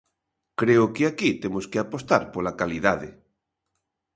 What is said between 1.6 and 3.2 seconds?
que apostar pola calidade.